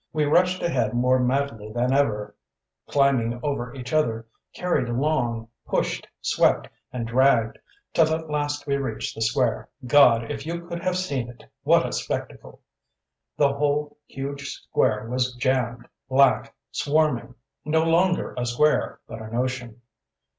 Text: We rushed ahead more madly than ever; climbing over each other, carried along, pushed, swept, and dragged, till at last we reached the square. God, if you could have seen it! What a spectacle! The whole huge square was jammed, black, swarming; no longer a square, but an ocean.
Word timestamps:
We 0.13 0.25
rushed 0.25 0.63
ahead 0.63 0.95
more 0.95 1.19
madly 1.19 1.71
than 1.71 1.93
ever; 1.93 2.33
climbing 2.89 3.39
over 3.43 3.71
each 3.75 3.93
other, 3.93 4.25
carried 4.51 4.89
along, 4.89 5.49
pushed, 5.67 6.07
swept, 6.21 6.67
and 6.91 7.05
dragged, 7.07 7.59
till 7.93 8.11
at 8.11 8.27
last 8.27 8.65
we 8.65 8.77
reached 8.77 9.13
the 9.13 9.21
square. 9.21 9.69
God, 9.85 10.31
if 10.31 10.43
you 10.43 10.65
could 10.65 10.81
have 10.81 10.97
seen 10.97 11.29
it! 11.29 11.43
What 11.61 11.85
a 11.85 11.91
spectacle! 11.93 12.61
The 13.37 13.53
whole 13.53 13.95
huge 14.07 14.49
square 14.49 15.07
was 15.07 15.35
jammed, 15.35 15.87
black, 16.09 16.55
swarming; 16.71 17.35
no 17.63 17.83
longer 17.83 18.33
a 18.39 18.47
square, 18.47 19.01
but 19.07 19.21
an 19.21 19.35
ocean. 19.35 19.81